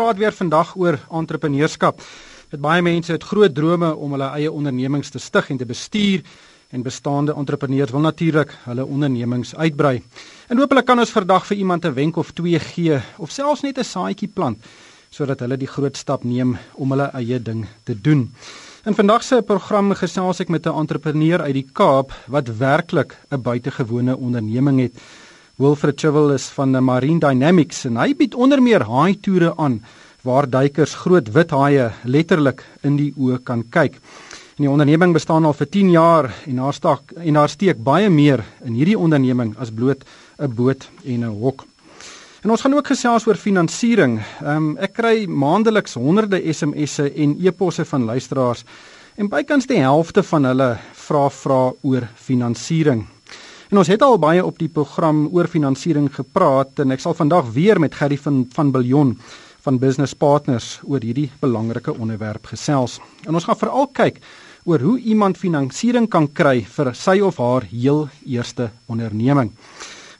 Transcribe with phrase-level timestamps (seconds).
[0.00, 1.98] praat weer vandag oor entrepreneurskap.
[2.48, 6.22] Dit baie mense het groot drome om hulle eie ondernemings te stig en te bestuur
[6.72, 9.98] en bestaande entrepreneurs wil natuurlik hulle ondernemings uitbrei.
[10.48, 13.78] En hopelik kan ons vandag vir iemand 'n wenk of twee gee of selfs net
[13.78, 14.58] 'n saadjie plant
[15.10, 18.30] sodat hulle die groot stap neem om hulle eie ding te doen.
[18.86, 23.42] In vandag se program gesels ek met 'n entrepreneur uit die Kaap wat werklik 'n
[23.42, 24.92] buitengewone onderneming het.
[25.60, 29.74] Wilfred Chivel is van Marine Dynamics en hy bied onder meer haai toere aan
[30.24, 33.98] waar duikers groot wit haie letterlik in die oë kan kyk.
[34.56, 38.08] En die onderneming bestaan al vir 10 jaar en daar steek en daar steek baie
[38.08, 40.00] meer in hierdie onderneming as bloot
[40.40, 41.66] 'n boot en 'n hok.
[42.42, 44.20] En ons gaan ook gesels oor finansiering.
[44.40, 48.64] Ehm um, ek kry maandeliks honderde SMS'e en e-posse van luisteraars
[49.16, 53.04] en bykans die helfte van hulle vra vra oor finansiering.
[53.70, 57.52] En ons het al baie op die program oor finansiering gepraat en ek sal vandag
[57.54, 59.12] weer met Gerry van van Biljon
[59.62, 62.98] van Business Partners oor hierdie belangrike onderwerp gesels.
[63.28, 64.18] En ons gaan veral kyk
[64.66, 69.54] oor hoe iemand finansiering kan kry vir sy of haar heel eerste onderneming.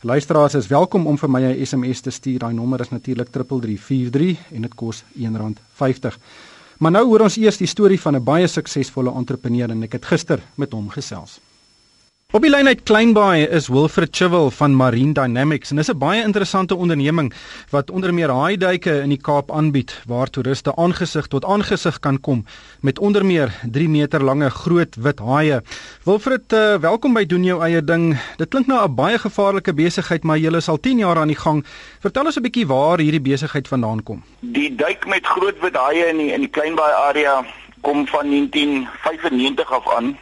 [0.07, 2.39] Luisteraars is welkom om vir my 'n SMS te stuur.
[2.39, 6.19] Daai nommer is natuurlik 3343 en dit kos R1.50.
[6.79, 10.05] Maar nou hoor ons eers die storie van 'n baie suksesvolle entrepreneur en ek het
[10.05, 11.41] gister met hom gesels.
[12.31, 16.23] Op die lyn uit Kleinbaai is Wilfred Chivel van Marine Dynamics en dis 'n baie
[16.23, 17.33] interessante onderneming
[17.71, 22.45] wat onder meer haaiduike in die Kaap aanbied waar toeriste aangesig tot aangesig kan kom
[22.83, 25.61] met onder meer 3 meter lange groot wit haie.
[26.05, 28.17] Wilfred, uh, welkom by doen jou eie ding.
[28.37, 31.43] Dit klink nou 'n baie gevaarlike besigheid, maar jy is al 10 jaar aan die
[31.43, 31.65] gang.
[32.01, 34.23] Vertel ons 'n bietjie waar hierdie besigheid vandaan kom.
[34.41, 37.45] Die duik met groot wit haie in die, in die Kleinbaai area
[37.81, 40.17] kom van 1995 af aan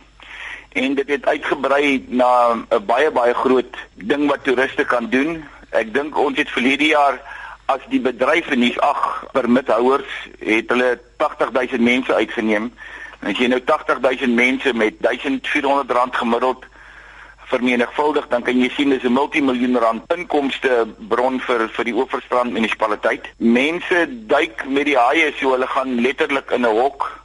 [0.78, 5.44] en dit het uitgebrei na 'n baie baie groot ding wat toeriste kan doen.
[5.70, 7.20] Ek dink ons het verlede jaar
[7.66, 12.72] as die bedryf in nuus ag permithouers het hulle 80000 mense uitgeneem.
[13.20, 16.64] En as jy nou 80000 mense met 1400 rand gemiddeld
[17.48, 22.52] vermenigvuldig, dan kan jy sien dis 'n multimiljoen rand inkomste bron vir vir die Oeverstrand
[22.52, 23.28] munisipaliteit.
[23.36, 27.18] Mense duik met die haie so hulle gaan letterlik in 'n hok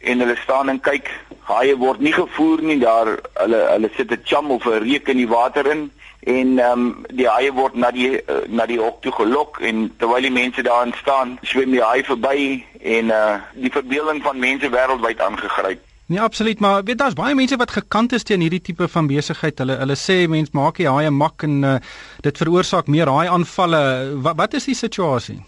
[0.00, 1.10] en hulle staan en kyk.
[1.48, 2.78] Haie word nie gevoer nie.
[2.78, 6.80] Daar hulle hulle sit 'n cham of 'n reuk in die water in en ehm
[6.80, 10.34] um, die haie word na die uh, na die hok toe gelok en terwyl die
[10.34, 15.84] mense daar staan, swem die haai verby en uh die verbeelding van mense wêreldwyd aangegryp.
[16.08, 19.58] Nee, absoluut, maar weet daar's baie mense wat gekant is teen hierdie tipe van besigheid.
[19.58, 21.74] Hulle hulle sê mense maak die haie mak en uh,
[22.24, 23.82] dit veroorsaak meer haai aanvalle.
[24.24, 25.38] Wat wat is die situasie?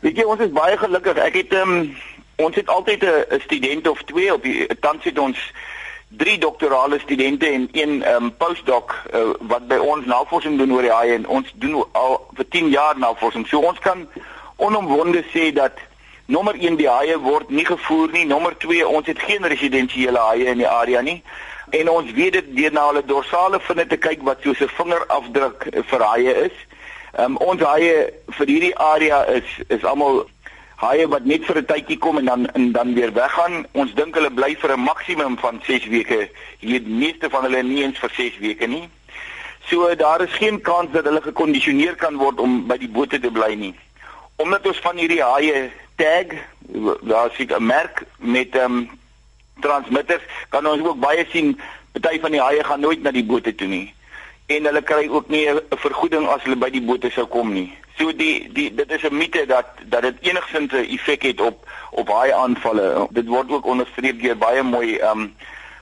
[0.00, 1.20] Weet jy, ons is baie gelukkig.
[1.20, 1.90] Ek het ehm um,
[2.44, 5.38] ons het altyd 'n student of twee op die tans het ons
[6.08, 10.92] drie doktorale studente en een um, postdoc uh, wat by ons navorsing doen oor die
[10.92, 13.46] haie en ons doen al vir 10 jaar navorsing.
[13.46, 14.08] So ons kan
[14.56, 15.78] onomwonde sê dat
[16.26, 18.24] nommer 1 die haie word nie gevoer nie.
[18.26, 21.22] Nommer 2 ons het geen residensiële haie in die area nie.
[21.70, 25.68] En ons weet dit deur na hulle dorsale vinne te kyk wat soos 'n vingerafdruk
[25.92, 26.56] vir haie is.
[27.18, 30.26] Um, ons haie vir hierdie area is is almal
[30.80, 33.66] haie wat net vir 'n tydjie kom en dan en dan weer weggaan.
[33.72, 36.28] Ons dink hulle bly vir 'n maksimum van 6 weke.
[36.58, 38.88] Hier die meeste van hulle nie eens vir 6 weke nie.
[39.68, 43.30] So daar is geen kans dat hulle gekondisioneer kan word om by die bote te
[43.30, 43.74] bly nie.
[44.36, 46.26] Omdat ons van hierdie haie tag,
[47.02, 48.90] daar sien 'n merk met ehm um,
[49.60, 51.60] transmitters, kan ons ook baie sien
[51.92, 53.94] party van die haie gaan nooit na die bote toe nie
[54.50, 57.72] en hulle kry ook nie 'n vergoeding as hulle by die bote sou kom nie.
[58.00, 61.68] So die die dit is 'n mite dat dat dit enigsins 'n effek het op
[61.90, 63.06] op baie aanvalle.
[63.10, 65.34] Dit word ook onderstreep deur baie mooi um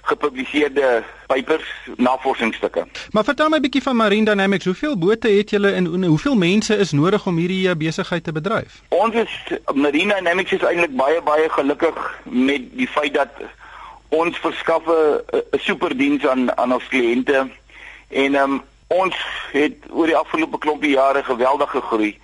[0.03, 2.87] gepubliseerde papers, navorsingsstukke.
[3.11, 4.65] Maar vertel my 'n bietjie van Marine Dynamics.
[4.65, 8.33] Hoeveel bote het julle en, en hoeveel mense is nodig om hierdie uh, besigheid te
[8.33, 8.83] bedryf?
[8.89, 9.33] Ons is
[9.75, 13.31] Marine Dynamics is eintlik baie baie gelukkig met die feit dat
[14.09, 17.47] ons verskaf 'n superdiens aan aan ons kliënte
[18.09, 19.15] En um, ons
[19.53, 22.19] het oor die afgelope klompie jare geweldig gegroei.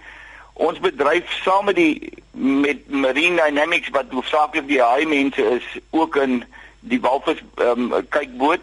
[0.54, 6.16] Ons bedryf saam met die met Marine Dynamics wat hoofsaaklik die haai mense is, ook
[6.16, 6.42] in
[6.80, 8.62] die walvis um, kykboot.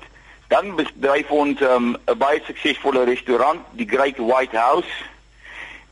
[0.52, 4.92] Dan bedryf ons ehm, 'n um, baie suksesvolle restaurant, die Great White House.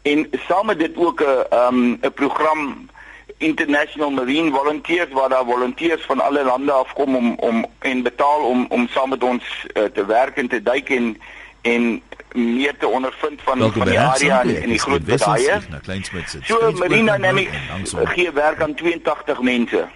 [0.01, 2.89] En saam met dit ook 'n 'n um, program
[3.38, 8.65] International Marine Volunteers waar daar volonteërs van alle lande afkom om om en betaal om
[8.69, 11.21] om saam met ons uh, te werk en te duik en
[11.74, 12.01] en
[12.33, 15.60] meer te ondervind van Welke van die area en, en die groot baie.
[16.42, 19.88] So Marine Dynamics gee werk aan 82 mense.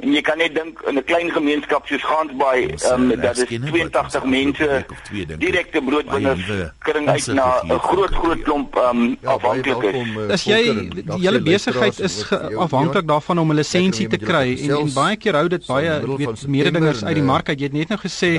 [0.00, 4.24] En jy kan net dink in 'n klein gemeenskap soos Gansbaai um, dat is 82
[4.24, 4.84] mense
[5.38, 6.44] direkte broodwinners
[6.78, 9.94] kring uit na 'n groot groot klomp um, ja, afhanklikes.
[10.16, 12.16] Uh, is jy die hele besigheid is
[12.56, 16.46] afhanklik daarvan om 'n lisensie te kry en, en baie keer hou dit baie weet
[16.46, 17.58] mededingers uit die mark uit.
[17.60, 18.30] Jy het net nou gesê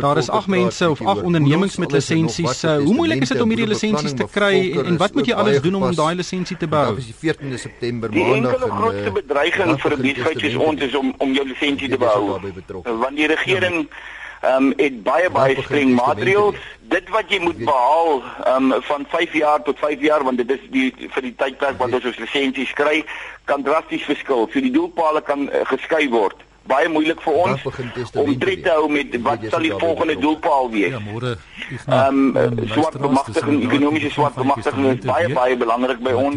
[0.00, 2.62] daar is ag mense of ag ondernemings met lisensies.
[2.62, 5.60] Hoe moeilik is dit om hierdie lisensies te kry en, en wat moet jy alles
[5.60, 6.96] doen om daai lisensie te behou?
[6.96, 8.58] Dis die 14de September maandag.
[8.64, 11.98] Die grootste eh, bedreiging vir 'n besigheid soos ons is om om jou lisensie te
[11.98, 12.38] behou.
[13.04, 13.86] Want die regering
[14.42, 16.62] ehm um, het baie baie streng maatreëls.
[16.94, 20.50] Dit wat jy moet behaal ehm um, van 5 jaar tot 5 jaar want dit
[20.56, 23.04] is die vir die tydperk wat ons ons lisensies kry
[23.50, 24.48] kan drasties verskil.
[24.50, 27.64] So die doelpale kan uh, geskei word baie moeilik vir ons
[28.14, 30.94] om tred te hou met wat sal die volgende doelpaal wees.
[30.94, 31.36] Ja, môre.
[31.86, 36.36] Ehm swart bemagtiging, ekonomiese swart bemagtiging is baie baie belangrik by ons.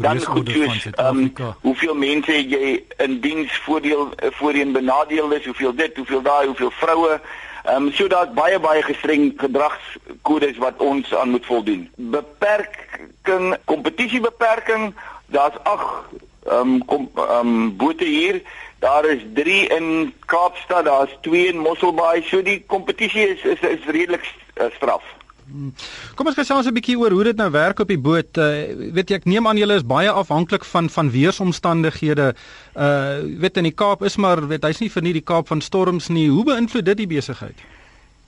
[0.00, 1.28] Dan goed soos ehm
[1.66, 7.20] hoeveel mense jy in diens voordeel voorheen benadeel is, hoeveel dit, hoeveel daai, hoeveel vroue
[7.64, 11.90] Ehm um, so daar's baie baie gestreng gedragskodes wat ons aan moet voldoen.
[11.96, 14.94] Beperking, kompetisiebeperking,
[15.26, 16.08] daar's ag
[16.46, 18.42] ehm um, kom ehm um, bote hier
[18.80, 22.22] Daar is 3 in Kaapstad, daar's 2 in Mosselbaai.
[22.22, 24.24] So die kompetisie is is is redelik
[24.56, 25.02] uh, straf.
[25.50, 25.72] Hmm.
[26.14, 28.38] Kom ons gesels 'n bietjie oor hoe dit nou werk op die boot.
[28.38, 32.34] Uh, weet jy ek neem aan julle is baie afhanklik van van weeromstandighede.
[32.76, 35.60] Uh weet in die Kaap is maar weet hy's nie vir nie die Kaap van
[35.60, 36.28] storms nie.
[36.30, 37.60] Hoe beïnvloed dit die besigheid?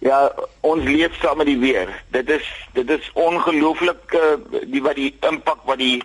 [0.02, 1.88] Ja, ons leef saam met die weer.
[2.10, 6.02] Dit is dit is ongelooflik uh, die wat die impak wat die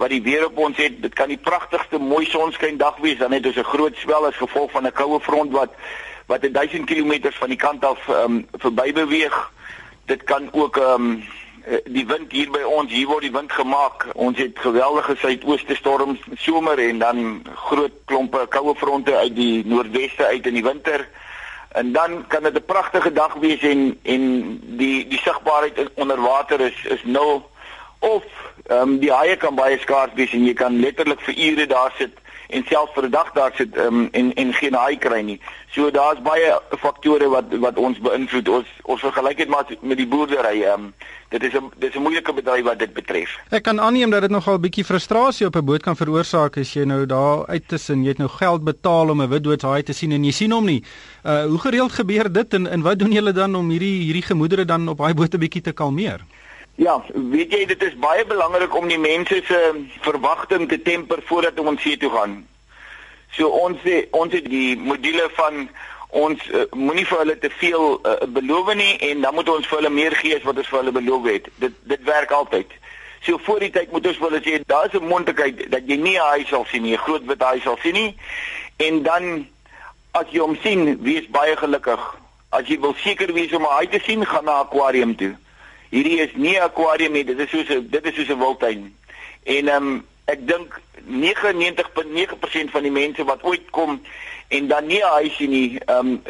[0.00, 1.02] wat die weer op ons het.
[1.02, 4.36] Dit kan die pragtigste mooi sonskyn dag wees, dan het ons 'n groot swel as
[4.36, 5.72] gevolg van 'n koue front wat
[6.26, 9.52] wat 1000 km van die kant af ehm um, verby beweeg.
[10.06, 11.24] Dit kan ook ehm um,
[11.84, 14.06] die wind hier by ons, hier word die wind gemaak.
[14.14, 20.26] Ons het geweldige suidooste storms somer en dan groot klompe koue fronte uit die noordweste
[20.26, 21.08] uit in die winter.
[21.68, 24.22] En dan kan dit 'n pragtige dag wees en en
[24.62, 27.49] die die sigbaarheid onder water is is nul
[28.00, 28.24] of
[28.66, 31.94] ehm um, die haie kan baie skaars wees en jy kan letterlik vir ure daar
[31.98, 32.20] sit
[32.50, 35.40] en selfs vir 'n dag daar sit um, en en geen haai kry nie.
[35.74, 38.48] So daar's baie faktore wat wat ons beïnvloed.
[38.48, 40.62] Ons ons vergelyk dit maar met die boerdery.
[40.62, 40.94] Ehm um,
[41.28, 43.38] dit is 'n dis 'n moeilike bedryf wat dit betref.
[43.50, 46.72] Ek kan aanneem dat dit nogal 'n bietjie frustrasie op 'n boot kan veroorsaak as
[46.72, 50.12] jy nou daar uit tussen jy het nou geld betaal om 'n witdoodshaai te sien
[50.12, 50.84] en jy sien hom nie.
[51.24, 54.64] Uh hoe gereeld gebeur dit en en wat doen julle dan om hierdie hierdie gemoedere
[54.64, 56.20] dan op daai boot 'n bietjie te kalmeer?
[56.80, 59.58] Ja, weet jy dit is baie belangrik om die mense se
[60.00, 62.38] verwagting te temper voordat ons see toe gaan.
[63.36, 63.82] So ons
[64.16, 65.66] ons het die module van
[66.22, 69.78] ons uh, moenie vir hulle te veel uh, beloof nie en dan moet ons vir
[69.82, 71.50] hulle meer gee as wat ons vir hulle beloof het.
[71.66, 72.72] Dit dit werk altyd.
[73.28, 76.00] So voor die tyd moet ons vir hulle sê daar is 'n moontlikheid dat jy
[76.00, 78.16] nie 'n haai sal sien nie, 'n groot wit haai sal sien nie.
[78.88, 79.46] En dan
[80.16, 82.00] as jy hom sien, wees baie gelukkig.
[82.48, 85.36] As jy wil seker wees om 'n haai te sien, gaan na 'n akwarium toe
[85.90, 88.96] hierdie is nie 'n aquarium nie, dit is soos 'n dit is soos 'n wildtuin.
[89.44, 94.00] En ehm um, ek dink 99.9% van die mense wat ooit kom
[94.48, 96.22] en dan nie 'n huisie nie, ehm um,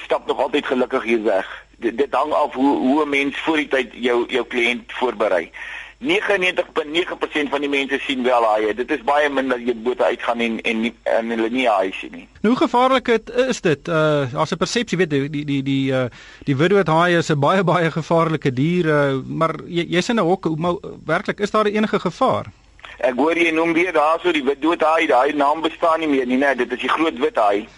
[0.00, 1.64] stap nog altyd gelukkig hier weg.
[1.78, 5.50] Dit, dit hang af hoe hoe 'n mens voor die tyd jou jou kliënt voorberei.
[5.98, 8.74] 99.9% van die mense sien wel haie.
[8.74, 11.92] Dit is baie min dat jy bote uitgaan en en nie, en hulle nie haie
[11.96, 12.26] sien nie.
[12.42, 13.88] Nou, hoe gevaarlik het, is dit?
[13.88, 16.04] Uh as 'n persepsie weet die die die uh
[16.44, 20.28] die witdood haai is 'n baie baie gevaarlike dier, uh, maar jy jy's in 'n
[20.28, 20.76] hok, maar
[21.06, 22.52] werklik is daar enige gevaar?
[22.98, 26.36] Ek hoor jy noem weer daarso die witdood haai, daai naam bestaan nie meer nie,
[26.36, 27.68] nee, dit is die groot wit haai.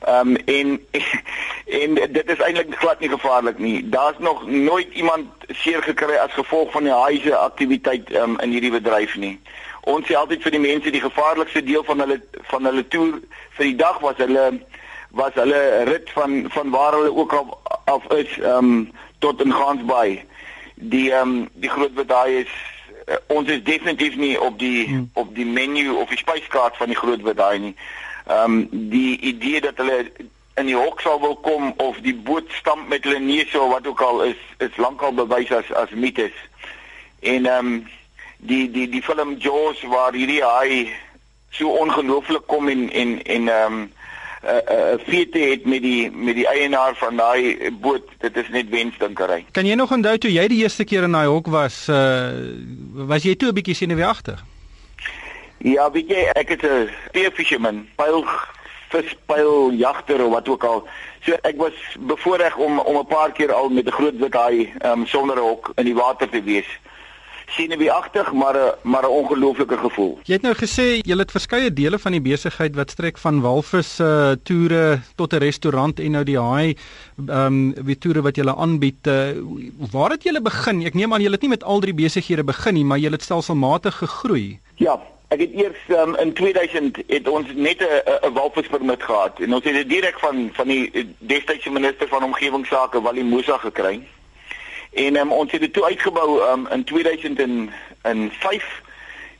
[0.00, 0.80] Ehm um, en
[1.70, 3.88] en dit is eintlik glad nie gevaarlik nie.
[3.88, 8.70] Daar's nog nooit iemand seer gekry as gevolg van die haise aktiwiteit um, in hierdie
[8.70, 9.40] bedryf nie.
[9.80, 12.18] Ons sê altyd vir die mense die gevaarlikste deel van hulle
[12.52, 13.20] van hulle toer
[13.58, 14.48] vir die dag was hulle
[15.20, 20.20] was hulle rit van van waar hulle ook al af is um, tot in Gansbaai.
[20.74, 22.52] Die um, die groot bedaai is
[23.06, 25.10] uh, ons is definitief nie op die hmm.
[25.14, 27.74] op die menu of die spyskaart van die groot bedaai nie
[28.30, 30.06] ehm um, die idee dat hulle
[30.60, 33.86] in die hok sal wil kom of die boot stamp met hulle neus of wat
[33.86, 36.36] ook al is is lankal bewys as as mites.
[37.20, 37.86] En ehm um,
[38.50, 40.92] die die die film Jaws waar hierdie haai
[41.50, 43.88] so ongelooflik kom en en en ehm um,
[44.42, 48.48] 'n uh, uh, feite het met die met die eienaar van daai boot dit is
[48.48, 49.44] net wensdinkery.
[49.52, 52.32] Kan jy nog onthou toe jy die eerste keer in daai hok was uh,
[52.94, 54.40] was jy toe 'n bietjie senuweeagtig?
[55.58, 58.24] Ja, weet jy, ek is 'n spearfisherman, pyl
[58.90, 60.84] vispyl jagter of wat ook al.
[61.24, 64.72] So ek was bevoorreg om om 'n paar keer al met 'n groot wit haai
[64.84, 66.68] um, sonder 'n hok in die water te wees.
[67.50, 70.18] Senuweeagtig, maar 'n maar 'n ongelooflike gevoel.
[70.24, 74.00] Jy het nou gesê jy het verskeie dele van die besigheid wat strek van walvis
[74.00, 76.76] uh, toere tot 'n restaurant en nou die haai
[77.26, 79.06] ehm um, wie toere wat jy aanbied.
[79.06, 79.30] Uh,
[79.90, 80.82] waar het jy begin?
[80.86, 83.22] Ek neem aan jy het nie met al drie besighede begin nie, maar jy het
[83.22, 84.58] stelselmatig gegroei.
[84.76, 89.64] Ja, Ek het eers um, in 2000 het ons net 'n walvispermit gehad en ons
[89.64, 94.02] het dit direk van van die destydse minister van omgewingsake Wally Musa gekry.
[94.90, 98.82] En um, ons het dit toe uitgebou um, in 2005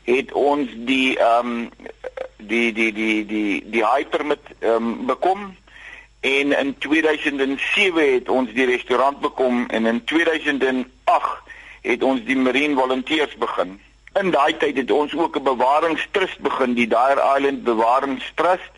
[0.03, 1.69] het ons die ehm um,
[2.37, 5.55] die die die die die high permit ehm um, bekom
[6.19, 11.41] en in 2007 het ons die restaurant bekom en in 2008
[11.81, 13.79] het ons die marine volunteers begin.
[14.19, 18.73] In daai tyd het ons ook 'n bewaringstrust begin, die Dyer Island Bewaringstrust.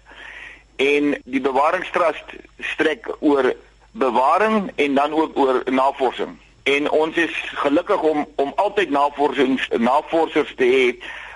[0.76, 2.26] En die bewaringstrust
[2.60, 3.54] strek oor
[3.92, 6.38] bewaring en dan ook oor navorsing.
[6.64, 10.86] En ons is gelukkig om om altyd navorsings navorsers te hê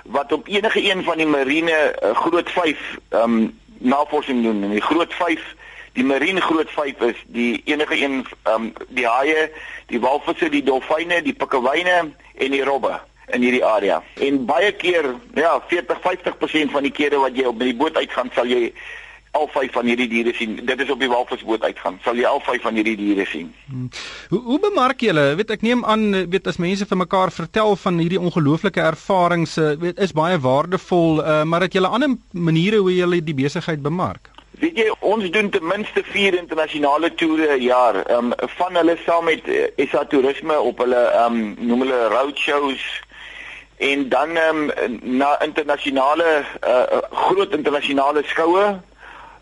[0.07, 2.77] wat op enige een van die marine uh, groot 5
[3.09, 4.63] ehm um, navorsing doen.
[4.63, 5.55] En die groot 5
[5.93, 9.51] die marine groot 5 is die enige een ehm um, die haie,
[9.87, 11.97] die walvisse, die dolfyne, die pikkewyne
[12.35, 14.03] en die robbe in hierdie area.
[14.23, 18.47] En baie keer, ja, 40-50% van die kere wat jy op die boot uitgaan, sal
[18.47, 18.71] jy
[19.37, 20.55] al vyf van hierdie diere sien.
[20.67, 21.99] Dit is op die walvisboot uitgaan.
[22.05, 23.51] Sal jy al vyf van hierdie diere sien.
[23.69, 23.89] Hmm.
[24.33, 25.27] Hoe hoe bemark julle?
[25.39, 30.01] Weet ek neem aan weet as mense vir mekaar vertel van hierdie ongelooflike ervarings, weet
[30.01, 34.31] is baie waardevol, uh, maar het julle ander maniere hoe julle die besigheid bemark?
[34.57, 37.95] Weet jy, ons doen ten minste 4 internasionale toere per jaar.
[38.05, 41.99] Ehm um, van hulle saam met uh, SA Toerisme op hulle ehm um, noem hulle
[42.13, 42.85] road shows
[43.77, 48.65] en dan um, na internasionale uh, groot internasionale skoue.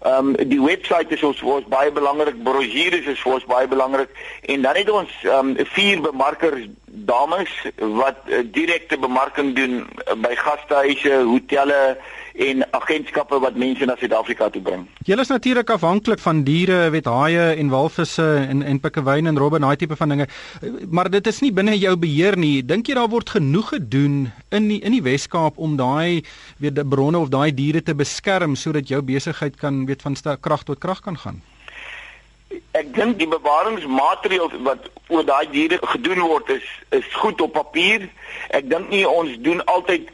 [0.02, 4.10] Ehm um, die webwerf is ons was baie belangrik, brosjures is vir ons baie belangrik.
[4.42, 9.88] En dan het ons ehm um, vier bemarkers dames wat uh, direkte bemarking doen
[10.22, 11.98] by gastehuise, hotelle
[12.36, 14.84] en agentskappe wat mense na Suid-Afrika toe bring.
[15.08, 19.56] Julle is natuurlik afhanklik van diere, weet haie en walvisse en en pikkewyne en robbe
[19.56, 20.28] en daai tipe van dinge.
[20.90, 22.60] Maar dit is nie binne jou beheer nie.
[22.66, 24.18] Dink jy daar word genoeg gedoen
[24.52, 26.26] in die, in die Wes-Kaap om daai
[26.60, 30.68] weet die bronne of daai diere te beskerm sodat jou besigheid kan weet van krag
[30.68, 31.42] tot krag kan gaan?
[32.76, 38.10] Ek dink die bewaringsmaatreëls wat oor daai diere gedoen word is is goed op papier.
[38.52, 40.12] Ek dink nie ons doen altyd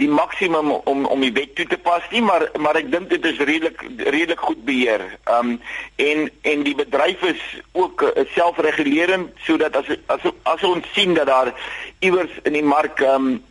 [0.00, 3.24] die maksimum om om die wet toe te pas nie maar maar ek dink dit
[3.30, 5.04] is redelik redelik goed beheer.
[5.28, 5.58] Um
[5.96, 7.42] en en die bedryf is
[7.72, 11.52] ook uh, selfregulerend sodat as as as ons sien dat daar
[12.00, 13.42] iewers in die mark um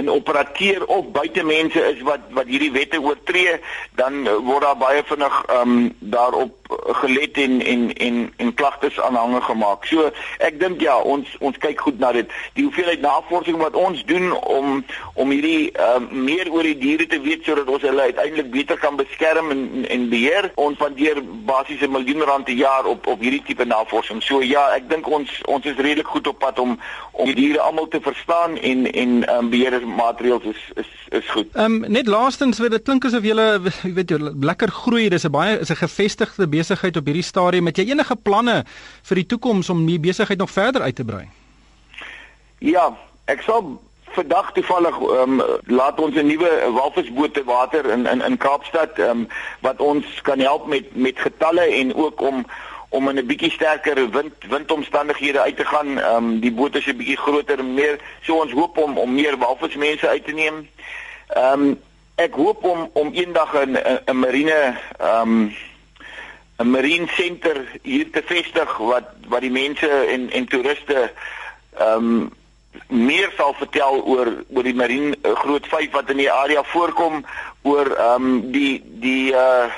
[0.00, 3.60] 'n operateur of buitemense is wat wat hierdie wette oortree,
[3.94, 6.59] dan word daar baie vinnig um daarop
[7.02, 9.84] gelet en en en en klagtes aanhange gemaak.
[9.84, 12.30] So ek dink ja, ons ons kyk goed na dit.
[12.54, 14.84] Die hoeveelheid navorsing wat ons doen om
[15.14, 18.96] om hierdie uh, meer oor die diere te weet sodat ons hulle uiteindelik beter kan
[18.96, 20.50] beskerm en en beheer.
[20.54, 24.22] Ons spandeer basies 'n miljoen rand per jaar op op hierdie tipe navorsing.
[24.22, 26.78] So ja, ek dink ons ons is redelik goed op pad om
[27.12, 31.46] om die diere almal te verstaan en en um, beheermaatreëls is is is goed.
[31.54, 33.34] Ehm um, net laastens, dit klink asof jy
[33.98, 35.08] weet jy lekker groei.
[35.08, 37.66] Dis 'n baie is 'n gevestigde besigheid op hierdie stadium.
[37.66, 38.64] Het jy enige planne
[39.08, 41.26] vir die toekoms om die besigheid nog verder uit te brei?
[42.60, 42.90] Ja,
[43.24, 43.78] ek sal
[44.10, 48.98] vandag toevallig ehm um, laat ons 'n nuwe walvisboot te water in in in Kaapstad
[48.98, 49.28] ehm um,
[49.60, 52.44] wat ons kan help met met getalle en ook om
[52.88, 55.98] om in 'n bietjie sterker wind windomstandighede uit te gaan.
[55.98, 59.14] Ehm um, die boot is 'n bietjie groter en meer so ons hoop om om
[59.14, 60.68] meer walvismense uit te neem.
[61.28, 61.80] Ehm um,
[62.14, 65.52] ek hoop om om eendag 'n 'n marine ehm um,
[66.60, 71.10] 'n marine center hier te vestig wat wat die mense en en toeriste
[71.78, 72.30] ehm um,
[72.86, 77.24] meer sal vertel oor oor die marine uh, groot vyf wat in die area voorkom
[77.62, 79.70] oor ehm um, die die uh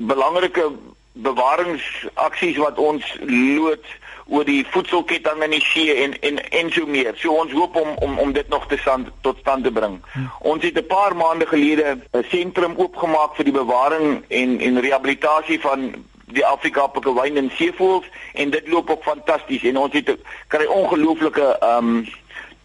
[0.00, 0.70] belangrike
[1.12, 3.98] bewaringsaksies wat ons loods
[4.30, 7.16] oor die voedselketting in die see en en en so meer.
[7.18, 9.98] So ons hoop om om om dit nog te stand, tot stand te bring.
[10.12, 10.30] Hmm.
[10.40, 15.60] Ons het 'n paar maande gelede 'n sentrum oopgemaak vir die bewaring en en rehabilitasie
[15.60, 15.94] van
[16.32, 20.16] die Afrika Pikkewyn en seevoëls en dit loop ook fantasties en ons het
[20.48, 22.08] kry ongelooflike ehm um,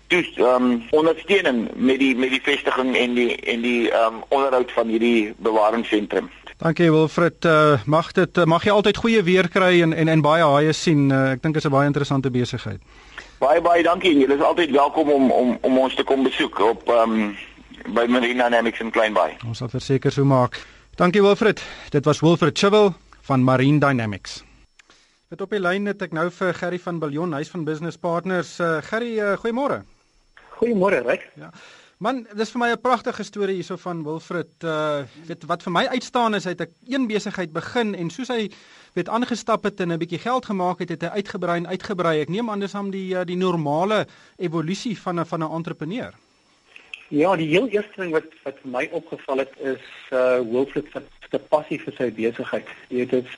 [0.08, 4.24] dus ehm um, ondersteuning met die met die vestiging en die en die ehm um,
[4.28, 6.30] onderhoud van hierdie bewaringsentrum.
[6.58, 7.46] Dankie Wilfred.
[7.46, 10.74] Uh, mag dit uh, mag jy altyd goeie weer kry en en en baie haie
[10.74, 11.10] sien.
[11.12, 12.80] Uh, ek dink dit is 'n baie interessante besigheid.
[13.40, 16.60] Baie baie dankie en julle is altyd welkom om om om ons te kom besoek
[16.60, 17.36] op ehm um,
[17.86, 19.38] by Marine Dynamics in Kleinbay.
[19.48, 20.62] Ons sal verseker so maak.
[20.96, 21.64] Dankie Wilfred.
[21.90, 22.94] Dit was Wilfred Chivel
[23.26, 24.44] van Marine Dynamics.
[25.28, 28.60] Met op die lyn het ek nou vir Gerry van Billion, hy's van Business Partners.
[28.62, 29.82] Uh, Gerry, uh, goeiemôre.
[30.60, 31.26] Goeiemôre, Ryk.
[31.42, 31.50] Ja.
[32.04, 34.52] Man, dis vir my 'n pragtige storie hierso van Wilfred.
[34.64, 38.28] Uh weet wat vir my uitstaan is hy het 'n een besigheid begin en soos
[38.28, 38.52] hy
[38.94, 42.20] weet aangestap het en 'n bietjie geld gemaak het, het hy uitgebrei en uitgebrei.
[42.22, 46.14] Ek neem aan dis hom die die normale evolusie van 'n van 'n entrepreneur.
[47.16, 50.90] Ja, die heel eerste ding wat wat vir my opgeval het is uh Wilfred
[51.32, 52.72] se passie vir sy besigheid.
[52.90, 53.30] Jy weet dit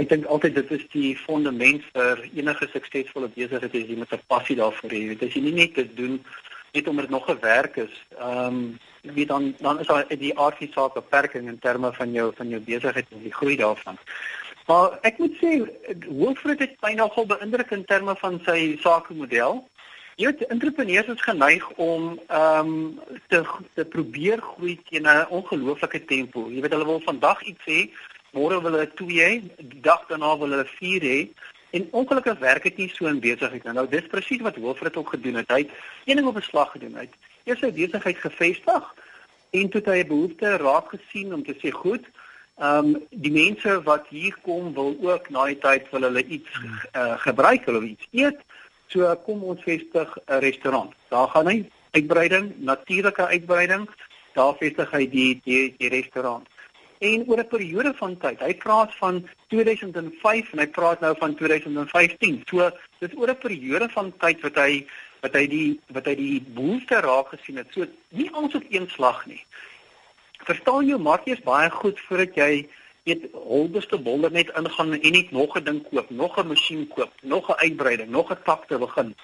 [0.00, 4.24] ek dink altyd dit is die fondament vir enige suksesvolle besigheid is jy met 'n
[4.32, 5.02] passie daarvoor hê.
[5.02, 6.16] Jy weet as jy nie net dit doen
[6.72, 7.94] net omdat dit nog 'n werk is.
[8.16, 12.32] Ehm um, wie dan dan is daar die aardse saak beperking in terme van jou
[12.34, 13.98] van jou besigheid en die groei daarvan.
[14.66, 15.50] Maar ek moet sê
[16.08, 19.68] Wilfred het my nogal beïndruk in terme van sy sakemodel.
[20.20, 22.98] Jy weet entrepreneurs is geneig om ehm um,
[23.32, 23.38] te
[23.74, 26.50] te probeer groei teen 'n ongelooflike tempo.
[26.50, 27.80] Jy weet hulle wil vandag iets hê,
[28.36, 31.20] môre wil hulle 2 hê, die dag daarna wil hulle 4 hê.
[31.70, 33.72] En ongelukkig werk dit nie so in besigheid nie.
[33.72, 35.48] Nou dis presies wat Wilfred ook gedoen het.
[35.48, 35.72] Hy het
[36.04, 36.94] een ding op 'n slag gedoen.
[36.94, 38.94] Hy het eers sy besigheid gevestig
[39.50, 42.04] en toe hy 'n behoefte raak gesien om te sê, "Goed,
[42.58, 46.50] ehm um, die mense wat hier kom wil ook na die tyd wil hulle iets
[46.92, 48.40] uh, gebruik, hulle iets eet.
[48.90, 50.92] So kom ons vestig 'n restaurant.
[51.08, 53.88] Daar gaan hy uitbreiding, natuurlike uitbreiding.
[54.34, 56.46] Daar vestig hy die die, die restaurant
[57.00, 58.40] en oor 'n periode van tyd.
[58.40, 62.42] Hy praat van 2005 en hy praat nou van 2015.
[62.46, 64.86] So dis oor 'n periode van tyd wat hy
[65.20, 67.66] wat hy die wat hy die behoefte raak gesien het.
[67.72, 69.44] So nie alles op een slag nie.
[70.44, 72.68] Verstaan jou maak eers baie goed voordat jy
[73.10, 77.12] weet holbeste bolder net ingaan en net nog 'n ding koop, nog 'n masjien koop,
[77.22, 79.14] nog 'n uitbreiding, nog 'n tak te begin.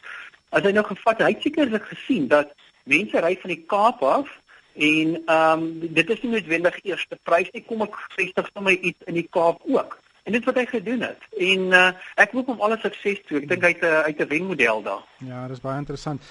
[0.49, 4.29] As hy nou gevat, hy het sekerlik gesien dat mense ry van die Kaap af
[4.77, 9.09] En ehm um, dit is nie noodwendig eerste prys nie, kom ek vestig my iets
[9.09, 9.97] in die Kaap ook.
[10.29, 11.23] En dit wat hy gedoen het.
[11.39, 11.87] En uh,
[12.21, 13.41] ek hoop hom alle sukses toe.
[13.41, 15.05] Ek dink hy het 'n uit 'n wenmodel daar.
[15.25, 16.23] Ja, dis baie interessant.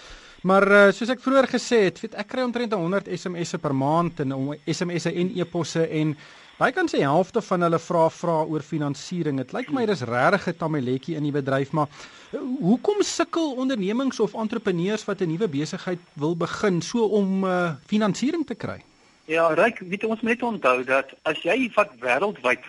[0.41, 4.19] Maar uh, soos ek vroeër gesê het, weet ek kry omtrent 100 SMS'e per maand
[4.19, 6.17] en SMS'e en e-posse en
[6.55, 9.41] Baie kan sê helfte van hulle vra vra oor finansiering.
[9.41, 11.89] Dit lyk my dis regtig 'n tamaletjie in die bedryf, maar
[12.31, 17.75] eh, hoekom sukkel ondernemings of entrepreneurs wat 'n nuwe besigheid wil begin so om uh,
[17.85, 18.79] finansiering te kry?
[19.25, 22.63] Ja, ryk, weet ons moet net onthou dat as jy vat wêreldwyd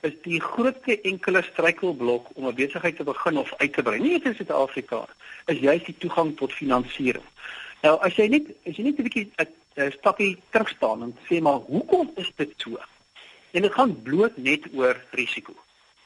[0.00, 4.12] is die grootste enkele struikelblok om 'n besigheid te begin of uit te brei, nie
[4.18, 5.06] net in Suid-Afrika,
[5.46, 7.28] is juist die toegang tot finansiering.
[7.82, 9.30] Nou, as jy net as jy net 'n bietjie
[9.76, 12.82] 'n stapie terug staan en sê maar hoekom is dit so?
[13.52, 15.54] En dit gaan bloot net oor risiko.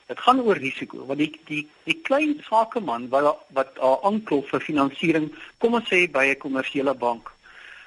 [0.06, 5.30] Dit gaan oor risiko want die die die klein sakeman wat wat aanklop vir finansiering,
[5.58, 7.30] kom ons sê by 'n kommersiële bank,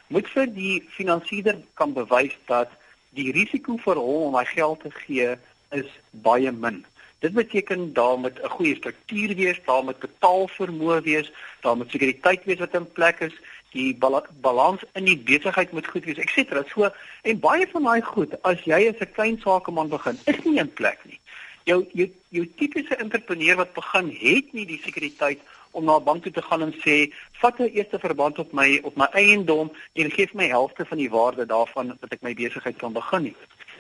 [0.07, 2.71] moet vir die finansierder kan bewys dat
[3.15, 5.35] die risiko vir hom om hy geld te gee
[5.71, 6.85] is baie min.
[7.19, 12.43] Dit beteken daar moet 'n goeie struktuur wees, daar moet betaalvermoë wees, daar moet sekuriteit
[12.43, 13.35] wees wat in plek is
[13.71, 13.97] die
[14.41, 16.63] balans in die besigheid moet goed wees, etc.
[16.71, 16.89] So
[17.21, 20.73] en baie van daai goed, as jy as 'n klein sakeman begin, is nie in
[20.73, 21.19] plek nie.
[21.65, 25.39] Jou jou jou tipiese entrepreneur wat begin, het nie die sekuriteit
[25.71, 28.79] om na 'n bank toe te gaan en sê, "Vat 'n eerste verband op my
[28.83, 32.77] op my eiendom en gee my helfte van die waarde daarvan dat ek my besigheid
[32.77, 33.35] kan begin nie."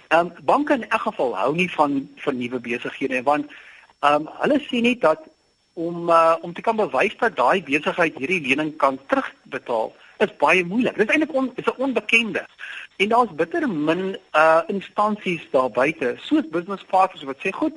[0.09, 3.51] Ehm um, banke in elk geval hou nie van van nuwe besighede want
[3.99, 5.19] ehm um, hulle sien nie dat
[5.87, 9.93] om uh, om te kan bewys dat daai besigheid hierdie lening kan terugbetaal
[10.25, 10.97] is baie moeilik.
[10.99, 12.43] Dit is eintlik on, is 'n onbekende.
[12.97, 17.75] En daar's bitter min uh instansies daar buite, soos business partners wat sê, "Goed,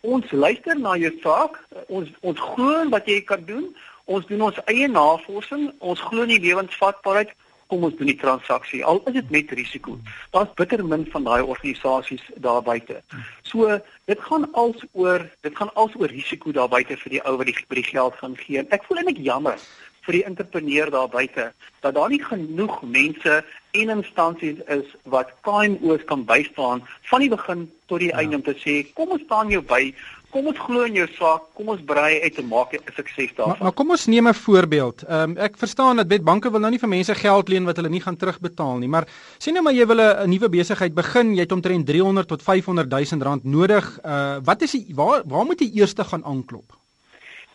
[0.00, 1.64] ons luister na jou saak.
[1.86, 3.76] Ons ons glo wat jy kan doen.
[4.04, 5.72] Ons doen ons eie navorsing.
[5.78, 7.30] Ons glo in die lewensvatbaarheid
[7.68, 9.98] kom ons doen die transaksie al is dit met risiko.
[10.32, 13.02] Daar's bitter min van daai organisasies daar buite.
[13.42, 13.78] So
[14.10, 17.50] dit gaan als oor dit gaan als oor risiko daar buite vir die ou wat
[17.50, 18.64] die vir die geld gaan gee.
[18.72, 19.60] Ek voel eintlik jammer
[20.08, 21.50] vir die entrepreneur daar buite
[21.84, 23.44] dat daar nie genoeg mense
[23.76, 28.22] en instansies is wat KMO's kan bystaan van die begin tot die ja.
[28.22, 29.92] einde om te sê kom ons staan jou by
[30.28, 33.48] Kom ons glo in jou saak, kom ons brei uit en maak 'n sukses daarvan.
[33.48, 35.02] Maar, maar kom ons neem 'n voorbeeld.
[35.02, 37.76] Ehm um, ek verstaan dat baie banke wil nou nie vir mense geld leen wat
[37.76, 41.34] hulle nie gaan terugbetaal nie, maar sien nou maar jy wil 'n nuwe besigheid begin,
[41.34, 43.98] jy het omtrent 300 tot 500 000 rand nodig.
[44.04, 46.76] Uh wat is die waar waar moet jy eers gaan aanklop?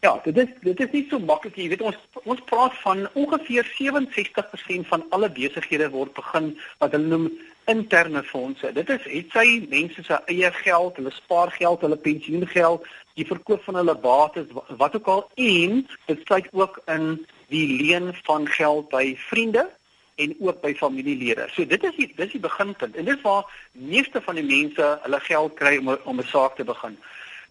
[0.04, 1.70] Ja, dit is dit is nie so maklik nie.
[1.70, 6.50] Jy weet ons ons praat van ongeveer 67% van alle besighede word begin
[6.82, 7.30] wat hulle noem
[7.72, 8.72] interne fondse.
[8.76, 13.80] Dit is het sy mense se eie geld, hulle spaargeld, hulle pensioengeld, die verkoop van
[13.80, 14.52] hulle bates,
[14.84, 17.08] wat ook al en dit sluit ook in
[17.56, 19.70] die leen van geld by vriende
[20.20, 21.48] en ook by familielede.
[21.56, 23.00] So dit is die dis die beginpunt.
[23.00, 26.60] En dit is waar meeste van die mense hulle geld kry om om 'n saak
[26.60, 27.00] te begin.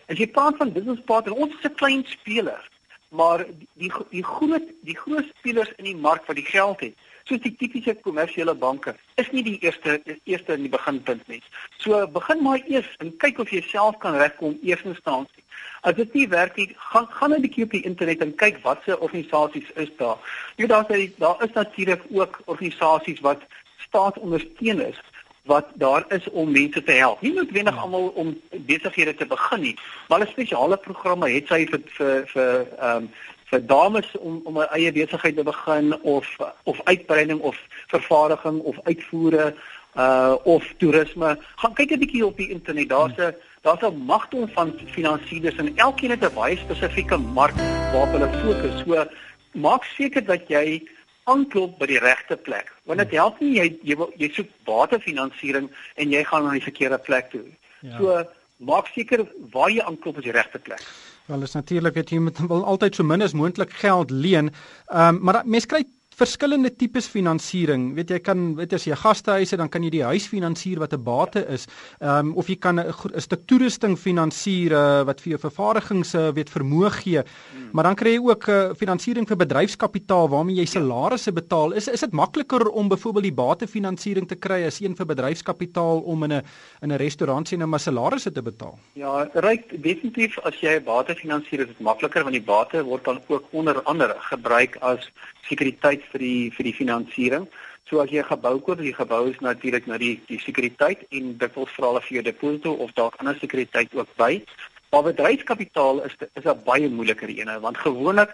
[0.08, 2.70] As jy praat van business partner, ons is 'n klein speler.
[3.12, 6.94] maar die die groot die groot spelers in die mark wat die geld het
[7.28, 11.42] soos die tipiese kommersiële banke is nie die eerste eerste in die beginpunt nie.
[11.84, 15.44] So begin maar eers en kyk of jy self kan regkom eers instansie.
[15.86, 18.98] As dit nie werk nie, gaan gaan 'n bietjie op die internet en kyk watse
[18.98, 20.18] organisasies is daar.
[20.56, 23.44] Jy daar sê daar is natuurlik ook organisasies wat
[23.78, 24.98] staatsondersteun is
[25.44, 27.20] wat daar is om mense te help.
[27.20, 29.76] Nie noodwendig almal om besighede te begin nie,
[30.09, 33.11] maar 'n spesiale programme het sy vir vir vir ehm um,
[33.52, 36.26] vir dames om om 'n eie besigheid te begin of
[36.62, 39.55] of uitbreiding of vervaardiging of uitvoere
[39.96, 41.38] uh of toerisme.
[41.57, 42.88] Gaan kyk 'n bietjie op die internet.
[42.88, 47.57] Daar's 'n daar's 'n magdom van finansiëerders en elkeen het 'n baie spesifieke mark
[47.92, 48.83] waarop hulle fokus.
[48.85, 49.05] So
[49.52, 50.83] maak seker dat jy
[51.30, 52.72] aanklop by die regte plek.
[52.88, 56.98] Want dit help nie jy jy, jy soek waterfinansiering en jy gaan na die verkeerde
[56.98, 57.44] plek toe.
[57.80, 57.96] Ja.
[57.98, 58.22] So
[58.62, 60.82] maak seker waar jy aanklop is die regte plek.
[61.30, 64.52] Wel is natuurlik dat jy moet altyd so min as moontlik geld leen.
[64.90, 65.85] Ehm um, maar mense kry
[66.22, 67.92] verskillende tipes finansiering.
[67.96, 70.78] Weet jy kan weet as jy 'n gastehuis het, dan kan jy die huis finansier
[70.78, 71.66] wat 'n bate is.
[72.00, 76.30] Ehm um, of jy kan 'n stuk toerusting finansier uh, wat vir jou vervaardigings uh,
[76.30, 77.22] weet vermoë gee.
[77.22, 77.70] Hmm.
[77.72, 81.72] Maar dan kry jy ook uh, finansiering vir bedryfskapitaal waarmee jy salarisse betaal.
[81.72, 86.02] Is is dit makliker om byvoorbeeld die bate finansiering te kry as een vir bedryfskapitaal
[86.04, 86.42] om in 'n
[86.82, 88.78] in 'n restaurant sien om salarisse te betaal?
[88.94, 93.04] Ja, ryk definitief as jy 'n bate finansier is dit makliker want die bate word
[93.04, 95.11] dan ook onder andere gebruik as
[95.48, 97.46] sekuriteit vir die vir die finansiering.
[97.88, 101.37] So as jy 'n gebou koop, die gebou is natuurlik na die die sekuriteit en
[101.38, 104.42] dit wil vra hulle vir jou deposito of dalk ander sekuriteit ook by.
[104.90, 108.31] Maar bedryfskapitaal is is 'n baie moeiliker een want gewoonlik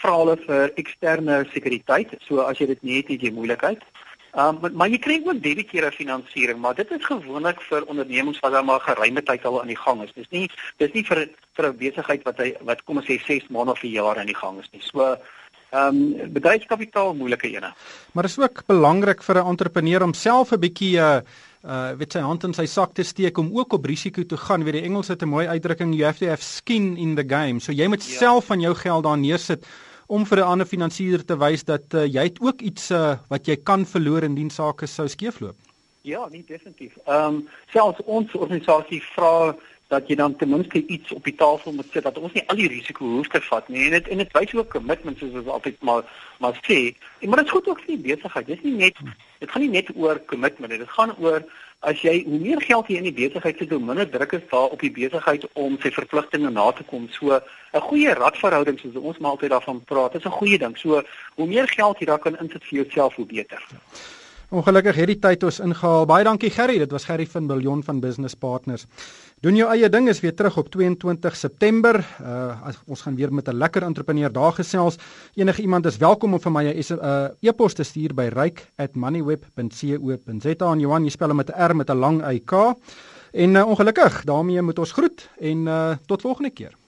[0.00, 2.14] vra hulle vir eksterne sekuriteit.
[2.26, 3.82] So as jy dit nie het, het jy moeilikheid.
[4.34, 8.52] Um, maar maar jy kry ook debiteure finansiering, maar dit is gewoonlik vir ondernemings wat
[8.52, 10.10] dan maar geruime tyd al aan die gang is.
[10.14, 10.50] Dis nie
[10.82, 13.84] dis nie vir vir 'n besigheid wat hy wat kom ons sê 6 maande of
[13.84, 14.82] 'n jaar aan die gang is nie.
[14.82, 15.16] So
[15.74, 17.72] ehm um, bedryfskapitaal moeilike ene.
[18.12, 21.20] Maar is ook belangrik vir 'n entrepreneur om self 'n bietjie uh
[21.64, 24.64] uh weet sy hand in sy sak te steek om ook op risiko te gaan.
[24.64, 27.60] Weet die Engels het 'n mooi uitdrukking you have to have skin in the game.
[27.60, 28.18] So jy moet ja.
[28.18, 29.66] self van jou geld daar neersit
[30.06, 33.46] om vir 'n ander finansier te wys dat uh, jy het ook iets uh, wat
[33.46, 35.56] jy kan verloor indien sake sou skeefloop.
[36.02, 36.96] Ja, nee definitief.
[37.06, 39.56] Ehm um, selfs ons organisasie vra
[39.88, 42.56] dat jy dan ten minste iets op die tafel moet sit dat ons nie al
[42.56, 43.84] die risiko hoef te vat nie.
[43.84, 46.08] En dit en dit wys ook kommitment soos ons altyd maar
[46.40, 46.94] maar sê.
[47.20, 48.46] En maar dit is goed ook vir die besigheid.
[48.46, 48.98] Dis nie net
[49.38, 51.44] dit gaan nie net oor kommitment dit gaan oor
[51.84, 54.72] as jy hoe meer geld jy in die besigheid sit hoe minder druk is daar
[54.72, 57.08] op die besigheid om sy verpligtinge na te kom.
[57.12, 60.78] So 'n goeie radverhouding soos ons maar altyd daarvan praat is 'n goeie ding.
[60.78, 61.02] So
[61.36, 63.62] hoe meer geld jy daar kan insit vir jouself hoe beter
[64.54, 66.04] Ongelukkig het die tyd ons ingehaal.
[66.06, 66.76] Baie dankie Gerry.
[66.78, 68.84] Dit was Gerry van Billion van Business Partners.
[69.42, 71.98] Doen jou eie ding is weer terug op 22 September.
[72.22, 74.96] Uh ons gaan weer met 'n lekker entrepreneur daar gesels.
[75.34, 80.72] Enige iemand is welkom om vir my 'n uh, e-pos te stuur by ryk@moneyweb.co.za.
[80.72, 82.52] En Johan, jy spel hom met 'n R met 'n lang Y K.
[83.32, 86.83] En uh, ongelukkig, daarmee moet ons groet en uh tot volgende keer.